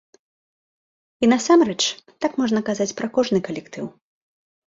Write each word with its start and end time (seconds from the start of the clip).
І, 1.25 1.27
насамрэч, 1.33 1.77
так 2.25 2.31
можна 2.43 2.59
казаць 2.69 2.89
пра 3.01 3.07
кожны 3.17 3.39
калектыў. 3.49 3.85